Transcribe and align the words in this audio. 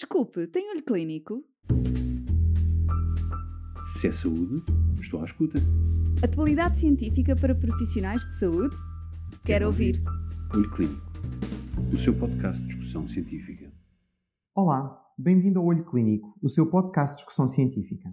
Desculpe, 0.00 0.46
tem 0.46 0.70
olho 0.70 0.82
clínico? 0.82 1.44
Se 3.92 4.08
é 4.08 4.12
saúde, 4.12 4.64
estou 4.98 5.20
à 5.20 5.24
escuta. 5.26 5.58
Atualidade 6.24 6.78
científica 6.78 7.36
para 7.36 7.54
profissionais 7.54 8.22
de 8.22 8.38
saúde? 8.38 8.74
Quero, 8.74 9.42
Quero 9.44 9.66
ouvir. 9.66 10.02
Olho 10.54 10.70
Clínico, 10.70 11.02
o 11.92 11.98
seu 11.98 12.18
podcast 12.18 12.62
de 12.62 12.68
discussão 12.68 13.06
científica. 13.06 13.70
Olá, 14.54 14.98
bem-vindo 15.18 15.58
ao 15.58 15.66
Olho 15.66 15.84
Clínico, 15.84 16.34
o 16.42 16.48
seu 16.48 16.64
podcast 16.70 17.16
de 17.16 17.16
discussão 17.18 17.46
científica. 17.46 18.10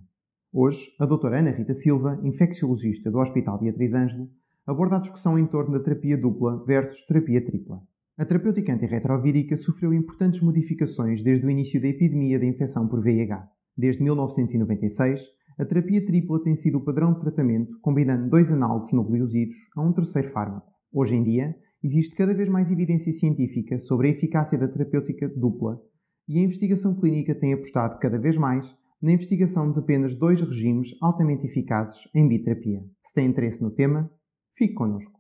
Hoje, 0.52 0.94
a 1.00 1.06
doutora 1.06 1.40
Ana 1.40 1.52
Rita 1.52 1.74
Silva, 1.74 2.20
infecciologista 2.22 3.10
do 3.10 3.18
Hospital 3.18 3.60
Beatriz 3.60 3.94
Ângelo, 3.94 4.30
aborda 4.66 4.98
a 4.98 5.00
discussão 5.00 5.40
em 5.40 5.48
torno 5.48 5.72
da 5.72 5.82
terapia 5.82 6.18
dupla 6.18 6.66
versus 6.66 7.06
terapia 7.06 7.42
tripla. 7.46 7.82
A 8.18 8.26
terapêutica 8.26 8.74
antirretrovírica 8.74 9.56
sofreu 9.56 9.94
importantes 9.94 10.42
modificações 10.42 11.22
desde 11.22 11.46
o 11.46 11.52
início 11.52 11.80
da 11.80 11.88
epidemia 11.88 12.40
da 12.40 12.48
infecção 12.48 12.88
por 12.88 13.00
VIH. 13.00 13.48
Desde 13.78 14.02
1996, 14.02 15.22
a 15.60 15.64
terapia 15.64 16.04
tripla 16.04 16.42
tem 16.42 16.56
sido 16.56 16.80
o 16.80 16.84
padrão 16.84 17.14
de 17.14 17.20
tratamento, 17.20 17.80
combinando 17.80 18.28
dois 18.28 18.52
análogos 18.52 18.92
nucleosídeos 18.92 19.56
a 19.76 19.84
um 19.84 19.94
terceiro 19.94 20.32
fármaco. 20.32 20.66
Hoje 20.92 21.16
em 21.16 21.24
dia, 21.24 21.56
existe 21.84 22.16
cada 22.16 22.34
vez 22.34 22.50
mais 22.50 22.72
evidência 22.72 23.14
científica 23.14 23.80
sobre 23.80 24.08
a 24.08 24.12
eficácia 24.12 24.58
da 24.58 24.68
terapêutica 24.68 25.30
dupla 25.30 25.80
e 26.28 26.40
a 26.40 26.42
investigação 26.42 27.00
clínica 27.00 27.36
tem 27.36 27.54
apostado 27.54 28.00
cada 28.00 28.18
vez 28.18 28.36
mais 28.36 28.76
na 29.00 29.12
investigação 29.12 29.72
de 29.72 29.78
apenas 29.78 30.16
dois 30.16 30.42
regimes 30.42 30.90
altamente 31.04 31.46
eficazes 31.46 32.02
em 32.16 32.28
biterapia. 32.28 32.84
Se 33.04 33.14
tem 33.14 33.28
interesse 33.28 33.62
no 33.62 33.70
tema, 33.70 34.10
fique 34.56 34.74
connosco. 34.74 35.17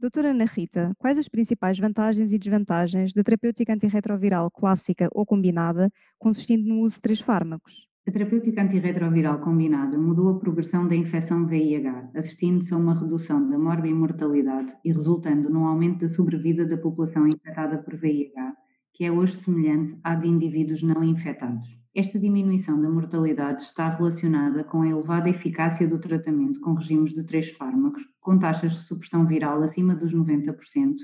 Doutora 0.00 0.30
Ana 0.30 0.44
Rita, 0.44 0.94
quais 0.96 1.18
as 1.18 1.28
principais 1.28 1.76
vantagens 1.76 2.32
e 2.32 2.38
desvantagens 2.38 3.12
da 3.12 3.24
terapêutica 3.24 3.74
antirretroviral 3.74 4.48
clássica 4.48 5.08
ou 5.10 5.26
combinada, 5.26 5.90
consistindo 6.16 6.68
no 6.68 6.82
uso 6.82 6.94
de 6.94 7.00
três 7.00 7.20
fármacos? 7.20 7.88
A 8.06 8.12
terapêutica 8.12 8.62
antirretroviral 8.62 9.40
combinada 9.40 9.98
mudou 9.98 10.30
a 10.30 10.38
progressão 10.38 10.86
da 10.86 10.94
infecção 10.94 11.48
VIH, 11.48 12.12
assistindo-se 12.14 12.72
a 12.72 12.76
uma 12.76 12.96
redução 12.96 13.50
da 13.50 13.58
morbimortalidade 13.58 14.72
e 14.84 14.92
resultando 14.92 15.50
num 15.50 15.66
aumento 15.66 15.98
da 15.98 16.08
sobrevida 16.08 16.64
da 16.64 16.76
população 16.76 17.26
infectada 17.26 17.78
por 17.78 17.96
VIH, 17.96 18.54
que 18.94 19.04
é 19.04 19.10
hoje 19.10 19.34
semelhante 19.34 19.98
à 20.04 20.14
de 20.14 20.28
indivíduos 20.28 20.80
não 20.80 21.02
infectados. 21.02 21.76
Esta 21.98 22.16
diminuição 22.16 22.80
da 22.80 22.88
mortalidade 22.88 23.60
está 23.62 23.88
relacionada 23.88 24.62
com 24.62 24.82
a 24.82 24.86
elevada 24.86 25.28
eficácia 25.28 25.84
do 25.88 25.98
tratamento 25.98 26.60
com 26.60 26.74
regimes 26.74 27.12
de 27.12 27.24
três 27.24 27.50
fármacos, 27.50 28.06
com 28.20 28.38
taxas 28.38 28.70
de 28.70 28.78
supressão 28.86 29.26
viral 29.26 29.60
acima 29.64 29.96
dos 29.96 30.14
90% 30.14 30.94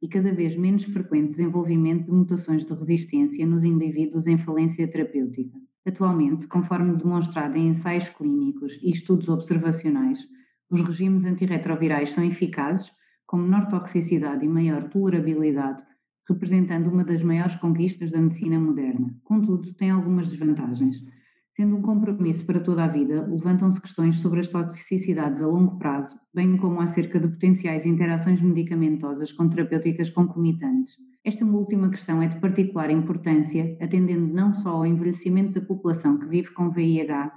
e 0.00 0.08
cada 0.08 0.32
vez 0.32 0.56
menos 0.56 0.84
frequente 0.84 1.32
desenvolvimento 1.32 2.06
de 2.06 2.12
mutações 2.12 2.64
de 2.64 2.72
resistência 2.72 3.44
nos 3.44 3.62
indivíduos 3.62 4.26
em 4.26 4.38
falência 4.38 4.88
terapêutica. 4.88 5.58
Atualmente, 5.86 6.46
conforme 6.46 6.96
demonstrado 6.96 7.58
em 7.58 7.68
ensaios 7.68 8.08
clínicos 8.08 8.80
e 8.82 8.88
estudos 8.88 9.28
observacionais, 9.28 10.26
os 10.70 10.80
regimes 10.80 11.26
antirretrovirais 11.26 12.14
são 12.14 12.24
eficazes, 12.24 12.90
com 13.26 13.36
menor 13.36 13.68
toxicidade 13.68 14.46
e 14.46 14.48
maior 14.48 14.82
tolerabilidade 14.84 15.82
representando 16.28 16.88
uma 16.88 17.04
das 17.04 17.22
maiores 17.22 17.54
conquistas 17.56 18.10
da 18.10 18.20
medicina 18.20 18.58
moderna. 18.58 19.14
Contudo, 19.24 19.72
tem 19.74 19.90
algumas 19.90 20.30
desvantagens. 20.30 21.02
Sendo 21.50 21.76
um 21.76 21.82
compromisso 21.82 22.46
para 22.46 22.60
toda 22.60 22.84
a 22.84 22.88
vida, 22.88 23.26
levantam-se 23.26 23.80
questões 23.80 24.16
sobre 24.16 24.40
as 24.40 24.48
toxicidades 24.48 25.40
a 25.40 25.46
longo 25.46 25.76
prazo, 25.78 26.16
bem 26.32 26.56
como 26.56 26.80
acerca 26.80 27.18
de 27.18 27.26
potenciais 27.26 27.84
interações 27.84 28.40
medicamentosas 28.40 29.32
com 29.32 29.48
terapêuticas 29.48 30.10
concomitantes. 30.10 30.94
Esta 31.24 31.44
última 31.44 31.90
questão 31.90 32.22
é 32.22 32.28
de 32.28 32.38
particular 32.40 32.90
importância, 32.90 33.76
atendendo 33.82 34.32
não 34.32 34.54
só 34.54 34.76
ao 34.76 34.86
envelhecimento 34.86 35.58
da 35.58 35.66
população 35.66 36.16
que 36.18 36.26
vive 36.26 36.52
com 36.52 36.70
VIH, 36.70 37.32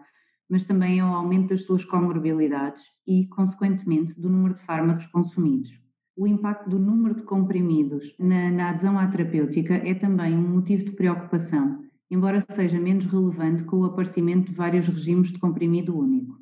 mas 0.47 0.65
também 0.65 0.99
ao 0.99 1.15
aumento 1.15 1.49
das 1.49 1.63
suas 1.63 1.83
comorbilidades 1.83 2.83
e, 3.07 3.27
consequentemente, 3.27 4.19
do 4.19 4.29
número 4.29 4.53
de 4.53 4.61
fármacos 4.61 5.07
consumidos 5.07 5.81
o 6.15 6.27
impacto 6.27 6.69
do 6.69 6.77
número 6.77 7.15
de 7.15 7.23
comprimidos 7.23 8.15
na, 8.19 8.51
na, 8.51 8.69
adesão 8.69 8.99
à 8.99 9.07
terapêutica 9.07 9.75
é 9.75 9.93
também 9.93 10.35
um 10.35 10.47
motivo 10.47 10.85
de 10.85 10.91
preocupação, 10.91 11.83
embora 12.09 12.43
seja 12.49 12.79
menos 12.79 13.05
relevante 13.05 13.63
com 13.63 13.77
o 13.77 13.85
aparecimento 13.85 14.47
de 14.47 14.53
vários 14.53 14.87
regimes 14.87 15.31
de 15.31 15.39
comprimido 15.39 15.97
único. 15.97 16.37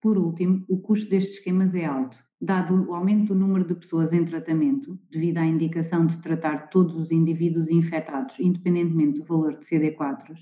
Por 0.00 0.16
último, 0.16 0.64
o 0.68 0.78
custo 0.78 1.10
destes 1.10 1.38
esquemas 1.38 1.74
é 1.74 1.84
alto, 1.84 2.16
dado 2.40 2.88
o 2.88 2.94
aumento 2.94 3.34
do 3.34 3.40
número 3.40 3.66
de 3.66 3.74
pessoas 3.74 4.12
em 4.12 4.24
tratamento, 4.24 4.96
devido 5.10 5.38
à 5.38 5.44
indicação 5.44 6.06
de 6.06 6.18
tratar 6.18 6.70
todos 6.70 6.94
os 6.94 7.10
indivíduos 7.10 7.68
infectados, 7.68 8.38
independentemente 8.38 9.18
do 9.18 9.24
valor 9.24 9.58
de 9.58 9.64
CD4. 9.64 10.36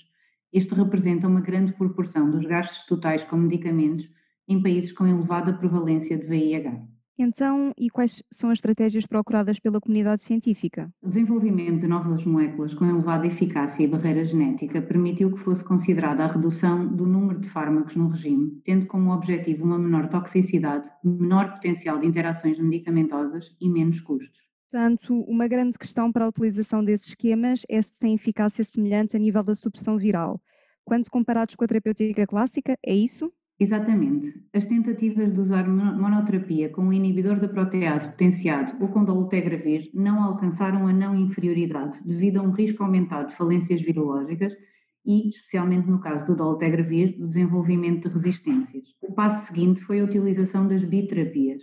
Este 0.53 0.75
representa 0.75 1.27
uma 1.27 1.41
grande 1.41 1.73
proporção 1.73 2.31
dos 2.31 2.45
gastos 2.45 2.87
totais 2.87 3.25
com 3.25 3.37
medicamentos 3.37 4.11
em 4.47 4.63
países 4.63 4.93
com 4.93 5.07
elevada 5.07 5.53
prevalência 5.53 6.17
de 6.19 6.27
VIH. 6.27 6.96
Então, 7.19 7.73
e 7.79 7.89
quais 7.89 8.23
são 8.31 8.51
as 8.51 8.59
estratégias 8.59 9.07
procuradas 9.07 9.59
pela 9.59 9.81
comunidade 9.81 10.23
científica? 10.23 10.93
O 11.03 11.09
desenvolvimento 11.09 11.81
de 11.81 11.87
novas 11.87 12.27
moléculas 12.27 12.75
com 12.75 12.85
elevada 12.85 13.27
eficácia 13.27 13.83
e 13.83 13.87
barreira 13.87 14.23
genética 14.23 14.83
permitiu 14.83 15.33
que 15.33 15.39
fosse 15.39 15.65
considerada 15.65 16.25
a 16.25 16.33
redução 16.33 16.87
do 16.95 17.07
número 17.07 17.41
de 17.41 17.49
fármacos 17.49 17.97
no 17.97 18.09
regime, 18.09 18.61
tendo 18.65 18.87
como 18.87 19.13
objetivo 19.13 19.65
uma 19.65 19.79
menor 19.79 20.11
toxicidade, 20.11 20.91
menor 21.03 21.55
potencial 21.55 21.99
de 21.99 22.07
interações 22.07 22.59
medicamentosas 22.59 23.57
e 23.59 23.69
menos 23.71 23.99
custos. 24.01 24.51
Portanto, 24.71 25.19
uma 25.23 25.49
grande 25.49 25.79
questão 25.79 26.13
para 26.13 26.27
a 26.27 26.29
utilização 26.29 26.85
desses 26.85 27.09
esquemas 27.09 27.63
é 27.67 27.81
se 27.81 27.99
têm 27.99 28.15
eficácia 28.15 28.63
semelhante 28.63 29.17
a 29.17 29.19
nível 29.19 29.43
da 29.43 29.55
supressão 29.55 29.97
viral. 29.97 30.39
Quando 30.85 31.11
comparados 31.11 31.57
com 31.57 31.65
a 31.65 31.67
terapêutica 31.67 32.27
clássica, 32.27 32.77
é 32.85 32.95
isso? 32.95 33.33
Exatamente. 33.59 34.35
As 34.53 34.67
tentativas 34.67 35.33
de 35.33 35.41
usar 35.41 35.67
monoterapia 35.67 36.69
com 36.69 36.83
um 36.83 36.93
inibidor 36.93 37.41
da 37.41 37.49
protease 37.49 38.09
potenciado 38.09 38.75
ou 38.81 38.89
com 38.89 39.03
dolutegravir 39.03 39.91
não 39.95 40.23
alcançaram 40.23 40.87
a 40.87 40.93
não 40.93 41.17
inferioridade 41.17 41.99
devido 42.05 42.39
a 42.39 42.43
um 42.43 42.51
risco 42.51 42.83
aumentado 42.83 43.29
de 43.29 43.35
falências 43.35 43.81
virológicas 43.81 44.55
e, 45.07 45.31
especialmente 45.31 45.89
no 45.89 46.01
caso 46.01 46.27
do 46.27 46.37
dolutegravir, 46.37 47.19
do 47.19 47.29
desenvolvimento 47.29 48.09
de 48.09 48.15
resistências. 48.15 48.89
O 49.01 49.15
passo 49.15 49.47
seguinte 49.47 49.81
foi 49.81 50.01
a 50.01 50.05
utilização 50.05 50.69
das 50.69 50.85
biterapias. 50.85 51.63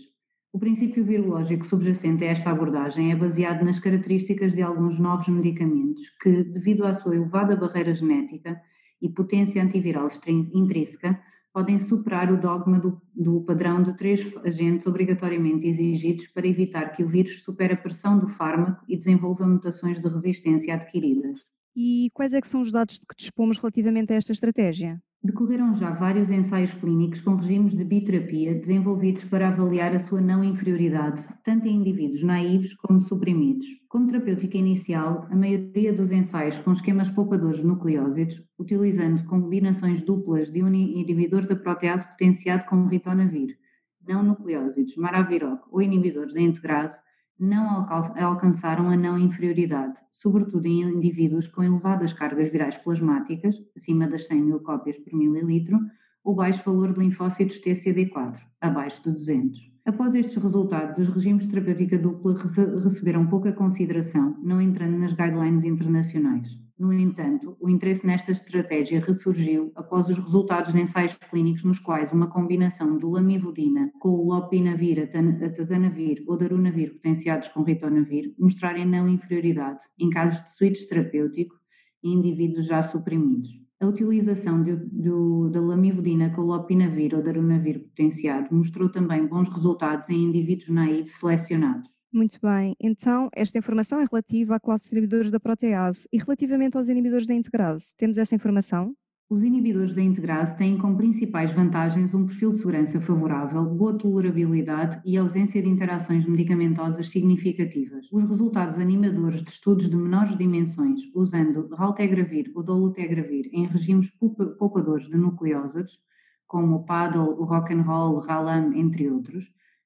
O 0.52 0.58
princípio 0.58 1.04
virológico 1.04 1.66
subjacente 1.66 2.24
a 2.24 2.28
esta 2.28 2.52
abordagem 2.52 3.12
é 3.12 3.16
baseado 3.16 3.64
nas 3.64 3.80
características 3.80 4.56
de 4.56 4.64
alguns 4.64 4.98
novos 4.98 5.28
medicamentos 5.28 6.10
que, 6.22 6.44
devido 6.44 6.86
à 6.86 6.94
sua 6.94 7.16
elevada 7.16 7.56
barreira 7.56 7.94
genética 7.94 8.60
e 9.02 9.10
potência 9.10 9.62
antiviral 9.62 10.08
intrínseca, 10.54 11.20
podem 11.53 11.78
superar 11.78 12.31
o 12.31 12.41
dogma 12.41 12.80
do, 12.80 13.00
do, 13.14 13.41
padrão 13.41 13.84
de 13.84 13.96
três 13.96 14.36
agentes 14.38 14.88
obrigatoriamente 14.88 15.68
exigidos 15.68 16.28
para 16.28 16.47
evitar 16.47 16.90
que 16.91 17.03
o 17.03 17.08
vírus 17.08 17.44
supere 17.44 17.74
a 17.74 17.78
pressão 17.78 18.18
do 18.18 18.28
fármaco 18.28 18.84
e 18.90 18.97
desenvolva 18.97 19.47
mutações 19.47 20.02
de 20.02 20.08
resistência 20.09 20.74
adquiridas. 20.74 21.42
E 21.75 22.09
quais 22.13 22.34
é 22.34 22.42
que 22.42 22.47
são 22.47 22.62
os 22.62 22.72
dados 22.72 23.00
de 23.00 23.06
que 23.06 23.16
dispomos 23.16 23.58
relativamente 23.58 24.12
a 24.12 24.16
esta 24.16 24.31
estratégia? 24.31 25.00
Decorreram 25.26 25.74
já 25.74 25.90
vários 25.90 26.30
ensaios 26.30 26.74
clínicos 26.74 27.22
com 27.22 27.38
regimes 27.38 27.78
de 27.78 27.86
biterapia 27.86 28.54
desenvolvidos 28.54 29.24
para 29.24 29.48
avaliar 29.48 29.96
a 29.96 30.00
sua 30.00 30.20
não 30.20 30.44
inferioridade, 30.44 31.26
tanto 31.42 31.66
em 31.66 31.78
indivíduos 31.78 32.24
naivos 32.24 32.74
como 32.74 33.00
suprimidos. 33.00 33.66
Como 33.88 34.06
terapêutica 34.06 34.58
inicial, 34.58 35.26
a 35.32 35.36
maioria 35.36 35.94
dos 35.94 36.12
ensaios 36.12 36.60
com 36.60 36.74
esquemas 36.74 37.10
poupadores 37.10 37.64
nucleósidos, 37.64 38.44
utilizando 38.60 39.24
combinações 39.24 40.02
duplas 40.02 40.52
de 40.52 40.62
um 40.62 40.68
inibidor 40.74 41.48
da 41.48 41.56
protease 41.56 42.06
potenciado 42.06 42.66
com 42.66 42.86
ritonavir, 42.88 43.58
não 44.06 44.24
nucleósidos, 44.24 44.98
maraviroc 44.98 45.62
ou 45.72 45.82
inibidores 45.82 46.34
da 46.34 46.42
integrase, 46.42 47.00
não 47.40 47.86
alcançaram 48.20 48.90
a 48.90 48.96
não 48.96 49.18
inferioridade, 49.18 49.96
sobretudo 50.12 50.66
em 50.66 50.82
indivíduos 50.82 51.48
com 51.48 51.64
elevadas 51.64 52.14
cargas 52.14 52.52
virais 52.52 52.78
plasmáticas, 52.78 53.56
acima 53.76 54.07
das 54.07 54.28
100 54.28 54.42
mil 54.42 54.60
cópias 54.60 54.98
por 54.98 55.13
mililitro, 55.13 55.80
ou 56.24 56.36
baixo 56.36 56.63
valor 56.63 56.94
de 56.94 57.00
linfócitos 57.00 57.60
TCD4, 57.60 58.38
abaixo 58.62 59.04
de 59.04 59.12
200. 59.12 59.73
Após 59.85 60.15
estes 60.15 60.38
resultados, 60.38 60.97
os 60.97 61.13
regimes 61.13 61.44
de 61.44 61.50
terapêutica 61.50 62.00
dupla 62.00 62.33
receberam 62.81 63.27
pouca 63.27 63.51
consideração, 63.51 64.38
não 64.41 64.62
entrando 64.62 64.97
nas 64.97 65.12
guidelines 65.12 65.65
internacionais. 65.65 66.57
No 66.80 66.94
entanto, 66.94 67.57
o 67.59 67.69
interesse 67.69 68.07
nesta 68.07 68.31
estratégia 68.31 69.03
ressurgiu 69.06 69.74
após 69.75 70.07
os 70.07 70.18
resultados 70.18 70.74
de 70.74 70.81
ensaios 70.81 71.15
clínicos 71.30 71.65
nos 71.65 71.80
quais 71.80 72.13
uma 72.13 72.27
combinação 72.27 72.97
de 72.97 73.06
lamivudina 73.06 73.91
com 74.00 74.09
o 74.09 74.25
lopinavir, 74.25 75.09
atazanavir 75.44 76.24
ou 76.27 76.38
darunavir 76.38 76.94
potenciados 76.94 77.50
com 77.50 77.62
ritonavir 77.63 78.33
mostrarem 78.39 78.85
não 78.85 79.09
inferioridade 79.09 79.83
em 80.00 80.09
casos 80.09 80.45
de 80.45 80.51
switch 80.51 80.88
terapêutico 80.88 81.56
em 82.01 82.13
indivíduos 82.13 82.68
já 82.68 82.81
suprimidos. 82.81 83.62
A 83.83 83.85
utilização 83.85 84.63
de, 84.63 84.77
de, 84.77 85.09
da 85.51 85.59
lamivudina 85.59 86.30
com 86.30 86.39
lopinavir 86.39 87.13
ou 87.13 87.21
darunavir 87.21 87.83
potenciado 87.83 88.47
mostrou 88.56 88.89
também 88.89 89.27
bons 89.27 89.50
resultados 89.50 90.09
em 90.09 90.24
indivíduos 90.24 90.69
naivos 90.69 91.12
selecionados. 91.19 91.91
Muito 92.13 92.39
bem. 92.41 92.77
Então, 92.80 93.27
esta 93.35 93.57
informação 93.57 94.00
é 94.00 94.06
relativa 94.09 94.56
à 94.56 94.59
classe 94.59 94.89
de 94.89 94.95
inibidores 94.95 95.30
da 95.30 95.38
protease. 95.38 96.07
E 96.13 96.18
relativamente 96.18 96.77
aos 96.77 96.88
inibidores 96.88 97.27
da 97.27 97.33
integrase, 97.33 97.94
temos 97.97 98.18
essa 98.18 98.33
informação? 98.33 98.95
Os 99.30 99.42
inibidores 99.42 99.96
da 99.96 100.02
integrase 100.02 100.56
têm 100.58 100.78
como 100.78 100.98
principais 100.98 101.50
vantagens 101.52 102.14
um 102.14 102.25
perfil 102.25 102.52
de 102.52 102.58
segurança 102.58 103.02
favorável, 103.02 103.66
boa 103.66 103.98
tolerabilidade 103.98 105.02
e 105.04 105.18
ausência 105.18 105.62
de 105.62 105.70
interações 105.70 106.25
medicamentosas 106.25 107.10
significativas. 107.10 108.12
Os 108.12 108.25
resultados 108.25 108.78
animadores 108.78 109.42
de 109.42 109.50
estudos 109.50 109.90
de 109.90 109.96
menores 109.96 110.38
dimensões, 110.38 111.02
usando 111.16 111.68
raltegravir 111.74 112.52
ou 112.54 112.62
dolutegravir 112.62 113.50
em 113.54 113.66
regimes 113.66 114.12
poupadores 114.60 115.08
de 115.08 115.18
nucleósidos, 115.18 116.00
como 116.46 116.76
o 116.76 116.86
PADL, 116.86 117.31
o 117.40 117.46
Rock'n'Roll, 117.46 118.16
o 118.16 118.19
RALAM, 118.19 118.74
entre 118.76 119.10
outros, 119.10 119.46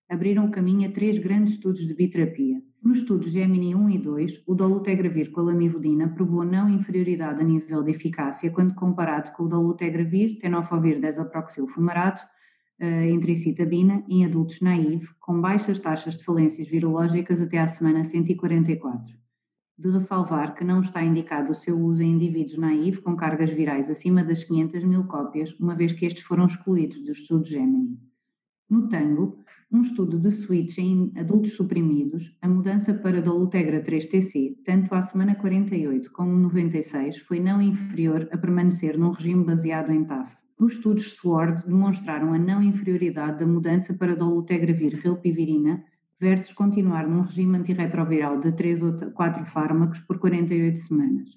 abriram 0.09 0.51
caminho 0.51 0.89
a 0.89 0.91
três 0.91 1.19
grandes 1.19 1.53
estudos 1.53 1.87
de 1.87 1.93
biterapia. 1.93 2.66
Nos 2.87 2.99
estudos 2.99 3.33
Gemini 3.33 3.75
1 3.75 3.89
e 3.89 3.97
2, 3.97 4.43
o 4.47 4.55
dolutegravir 4.55 5.29
com 5.29 5.41
a 5.41 5.43
lamivudina 5.43 6.07
provou 6.07 6.45
não 6.45 6.69
inferioridade 6.69 7.41
a 7.41 7.43
nível 7.43 7.83
de 7.83 7.91
eficácia 7.91 8.49
quando 8.49 8.73
comparado 8.75 9.33
com 9.33 9.43
o 9.43 9.49
dolutegravir, 9.49 10.39
tenofovir 10.39 10.97
desoproxilfumarato, 11.01 12.25
uh, 12.81 13.09
intricitabina, 13.13 14.05
em 14.07 14.23
adultos 14.23 14.61
naive, 14.61 15.05
com 15.19 15.41
baixas 15.41 15.79
taxas 15.79 16.15
de 16.15 16.23
falências 16.23 16.65
virológicas 16.69 17.41
até 17.41 17.59
à 17.59 17.67
semana 17.67 18.05
144. 18.05 19.17
De 19.77 19.91
ressalvar 19.91 20.55
que 20.55 20.63
não 20.63 20.79
está 20.79 21.03
indicado 21.03 21.51
o 21.51 21.55
seu 21.55 21.77
uso 21.77 22.01
em 22.01 22.13
indivíduos 22.13 22.57
naive 22.57 23.01
com 23.01 23.17
cargas 23.17 23.49
virais 23.49 23.89
acima 23.89 24.23
das 24.23 24.45
500 24.45 24.85
mil 24.85 25.03
cópias, 25.03 25.51
uma 25.59 25.75
vez 25.75 25.91
que 25.91 26.05
estes 26.05 26.23
foram 26.23 26.45
excluídos 26.45 27.03
do 27.03 27.11
estudo 27.11 27.43
Gemini. 27.43 28.06
No 28.69 28.89
Tango, 28.89 29.39
um 29.71 29.79
estudo 29.79 30.19
de 30.19 30.29
switch 30.29 30.77
em 30.79 31.13
adultos 31.15 31.55
suprimidos, 31.55 32.37
a 32.41 32.49
mudança 32.49 32.93
para 32.93 33.21
dolutegra 33.21 33.81
3-TC, 33.81 34.57
tanto 34.65 34.93
à 34.93 35.01
semana 35.01 35.35
48 35.35 36.11
como 36.11 36.37
96, 36.37 37.17
foi 37.19 37.39
não 37.39 37.61
inferior 37.61 38.27
a 38.29 38.37
permanecer 38.37 38.97
num 38.97 39.11
regime 39.11 39.45
baseado 39.45 39.91
em 39.91 40.03
TAF. 40.03 40.35
Os 40.59 40.73
estudos 40.73 41.13
SWORD 41.13 41.65
demonstraram 41.65 42.33
a 42.33 42.37
não 42.37 42.61
inferioridade 42.61 43.39
da 43.39 43.45
mudança 43.45 43.93
para 43.93 44.15
dolutegravir 44.15 44.99
rilpivirina 45.01 45.81
versus 46.19 46.51
continuar 46.51 47.07
num 47.07 47.21
regime 47.21 47.57
antirretroviral 47.57 48.41
de 48.41 48.51
3 48.51 48.83
ou 48.83 48.93
4 49.13 49.45
fármacos 49.45 50.01
por 50.01 50.19
48 50.19 50.77
semanas. 50.77 51.29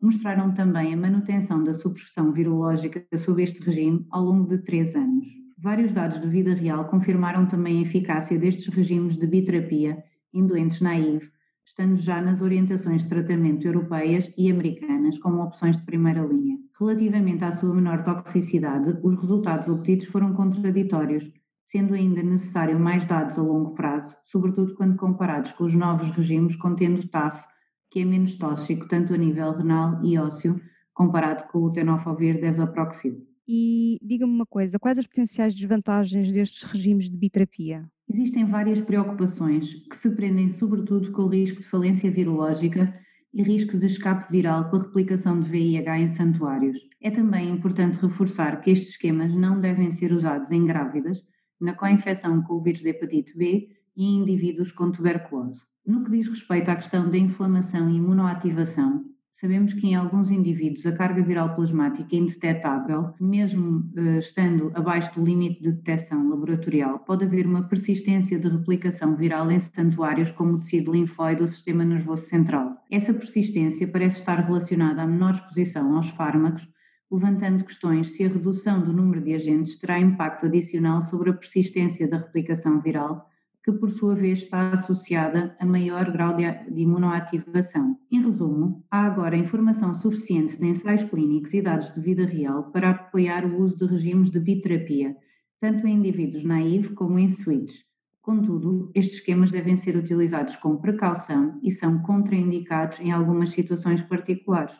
Mostraram 0.00 0.52
também 0.52 0.92
a 0.92 0.96
manutenção 0.96 1.62
da 1.62 1.72
supressão 1.72 2.32
virológica 2.32 3.06
sob 3.16 3.42
este 3.42 3.62
regime 3.62 4.04
ao 4.10 4.24
longo 4.24 4.48
de 4.48 4.58
3 4.58 4.96
anos. 4.96 5.43
Vários 5.64 5.94
dados 5.94 6.20
de 6.20 6.28
vida 6.28 6.52
real 6.52 6.84
confirmaram 6.88 7.46
também 7.46 7.78
a 7.78 7.80
eficácia 7.80 8.38
destes 8.38 8.66
regimes 8.66 9.16
de 9.16 9.26
biterapia 9.26 10.04
em 10.30 10.46
doentes 10.46 10.82
naive, 10.82 11.30
estando 11.64 11.96
já 11.96 12.20
nas 12.20 12.42
orientações 12.42 13.04
de 13.04 13.08
tratamento 13.08 13.66
europeias 13.66 14.30
e 14.36 14.50
americanas 14.50 15.18
como 15.18 15.42
opções 15.42 15.78
de 15.78 15.86
primeira 15.86 16.20
linha. 16.20 16.58
Relativamente 16.78 17.46
à 17.46 17.50
sua 17.50 17.74
menor 17.74 18.02
toxicidade, 18.02 18.98
os 19.02 19.18
resultados 19.18 19.66
obtidos 19.66 20.04
foram 20.04 20.34
contraditórios, 20.34 21.32
sendo 21.64 21.94
ainda 21.94 22.22
necessário 22.22 22.78
mais 22.78 23.06
dados 23.06 23.38
a 23.38 23.42
longo 23.42 23.72
prazo, 23.72 24.14
sobretudo 24.22 24.74
quando 24.74 24.96
comparados 24.96 25.52
com 25.52 25.64
os 25.64 25.74
novos 25.74 26.10
regimes 26.10 26.56
contendo 26.56 27.08
TAF, 27.08 27.42
que 27.90 28.00
é 28.00 28.04
menos 28.04 28.36
tóxico 28.36 28.86
tanto 28.86 29.14
a 29.14 29.16
nível 29.16 29.52
renal 29.52 30.04
e 30.04 30.18
ósseo, 30.18 30.60
comparado 30.92 31.44
com 31.44 31.60
o 31.60 31.72
tenofovir 31.72 32.38
desoproxil. 32.38 33.33
E 33.46 33.98
diga-me 34.02 34.32
uma 34.32 34.46
coisa, 34.46 34.78
quais 34.78 34.98
as 34.98 35.06
potenciais 35.06 35.54
desvantagens 35.54 36.32
destes 36.32 36.62
regimes 36.62 37.10
de 37.10 37.16
biterapia? 37.16 37.86
Existem 38.08 38.44
várias 38.44 38.80
preocupações 38.80 39.74
que 39.88 39.96
se 39.96 40.10
prendem 40.10 40.48
sobretudo 40.48 41.12
com 41.12 41.22
o 41.22 41.28
risco 41.28 41.60
de 41.60 41.66
falência 41.66 42.10
virológica 42.10 42.94
e 43.32 43.42
risco 43.42 43.76
de 43.76 43.86
escape 43.86 44.30
viral 44.30 44.70
com 44.70 44.76
a 44.76 44.82
replicação 44.82 45.40
de 45.40 45.50
VIH 45.50 45.98
em 45.98 46.08
santuários. 46.08 46.78
É 47.02 47.10
também 47.10 47.50
importante 47.50 47.98
reforçar 47.98 48.60
que 48.60 48.70
estes 48.70 48.90
esquemas 48.90 49.34
não 49.34 49.60
devem 49.60 49.90
ser 49.90 50.12
usados 50.12 50.50
em 50.50 50.64
grávidas, 50.64 51.22
na 51.60 51.74
co-infecção 51.74 52.42
com 52.42 52.54
o 52.54 52.62
vírus 52.62 52.80
de 52.80 52.90
hepatite 52.90 53.36
B 53.36 53.68
e 53.96 54.04
em 54.04 54.20
indivíduos 54.20 54.70
com 54.72 54.90
tuberculose. 54.90 55.62
No 55.86 56.04
que 56.04 56.10
diz 56.10 56.28
respeito 56.28 56.70
à 56.70 56.76
questão 56.76 57.10
da 57.10 57.18
inflamação 57.18 57.90
e 57.90 57.96
imunoativação, 57.96 59.04
Sabemos 59.34 59.74
que 59.74 59.88
em 59.88 59.96
alguns 59.96 60.30
indivíduos 60.30 60.86
a 60.86 60.92
carga 60.92 61.20
viral 61.20 61.56
plasmática 61.56 62.14
é 62.14 62.20
indetetável, 62.20 63.12
mesmo 63.20 63.80
uh, 63.96 64.18
estando 64.20 64.70
abaixo 64.76 65.12
do 65.16 65.26
limite 65.26 65.60
de 65.60 65.72
detecção 65.72 66.28
laboratorial, 66.28 67.00
pode 67.00 67.24
haver 67.24 67.44
uma 67.44 67.64
persistência 67.64 68.38
de 68.38 68.46
replicação 68.46 69.16
viral 69.16 69.50
em 69.50 69.58
santuários 69.58 70.30
como 70.30 70.52
o 70.52 70.60
tecido 70.60 70.92
linfóide 70.92 71.42
ou 71.42 71.48
sistema 71.48 71.84
nervoso 71.84 72.26
central. 72.26 72.76
Essa 72.88 73.12
persistência 73.12 73.88
parece 73.88 74.18
estar 74.18 74.36
relacionada 74.36 75.02
à 75.02 75.06
menor 75.06 75.32
exposição 75.32 75.96
aos 75.96 76.10
fármacos, 76.10 76.68
levantando 77.10 77.64
questões 77.64 78.12
se 78.12 78.22
a 78.22 78.28
redução 78.28 78.84
do 78.84 78.92
número 78.92 79.20
de 79.20 79.34
agentes 79.34 79.76
terá 79.76 79.98
impacto 79.98 80.46
adicional 80.46 81.02
sobre 81.02 81.30
a 81.30 81.34
persistência 81.34 82.06
da 82.06 82.18
replicação 82.18 82.80
viral 82.80 83.28
que 83.64 83.72
por 83.72 83.90
sua 83.90 84.14
vez 84.14 84.40
está 84.40 84.72
associada 84.72 85.56
a 85.58 85.64
maior 85.64 86.12
grau 86.12 86.36
de, 86.36 86.44
imunoativação. 86.82 87.98
Em 88.12 88.22
resumo, 88.22 88.84
há 88.90 89.06
agora 89.06 89.38
informação 89.38 89.94
suficiente 89.94 90.58
de 90.58 90.66
ensaios 90.66 91.02
clínicos 91.04 91.54
e 91.54 91.62
dados 91.62 91.90
de 91.90 91.98
vida 91.98 92.26
real 92.26 92.70
para 92.70 92.90
apoiar 92.90 93.46
o 93.46 93.58
uso 93.58 93.78
de 93.78 93.86
regimes 93.86 94.30
de 94.30 94.38
biterapia, 94.38 95.16
tanto 95.58 95.86
em 95.86 95.94
indivíduos 95.94 96.44
naive 96.44 96.90
como 96.90 97.18
em 97.18 97.30
switch. 97.30 97.72
Contudo, 98.20 98.90
estes 98.94 99.16
esquemas 99.16 99.50
devem 99.50 99.76
ser 99.76 99.96
utilizados 99.96 100.56
com 100.56 100.76
precaução 100.76 101.58
e 101.62 101.70
são 101.70 102.02
contraindicados 102.02 103.00
em 103.00 103.12
algumas 103.12 103.50
situações 103.50 104.02
particulares. 104.02 104.74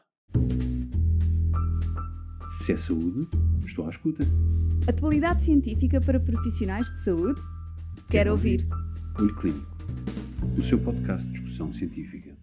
Se 2.50 2.72
é 2.72 2.76
saúde, 2.76 3.28
estou 3.66 3.86
à 3.86 3.88
escuta. 3.88 4.24
Atualidade 4.86 5.44
científica 5.44 6.00
para 6.02 6.20
profissionais 6.20 6.86
de 6.92 7.02
saúde? 7.02 7.40
Quero 8.14 8.30
ouvir. 8.30 8.64
Olho 9.18 9.34
Clínico, 9.34 9.66
o 10.56 10.62
seu 10.62 10.78
podcast 10.78 11.26
de 11.26 11.32
discussão 11.32 11.72
científica. 11.72 12.33